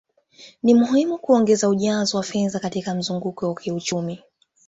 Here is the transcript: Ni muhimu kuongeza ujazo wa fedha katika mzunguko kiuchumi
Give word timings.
Ni 0.63 0.73
muhimu 0.73 1.17
kuongeza 1.17 1.69
ujazo 1.69 2.17
wa 2.17 2.23
fedha 2.23 2.59
katika 2.59 2.95
mzunguko 2.95 3.53
kiuchumi 3.55 4.23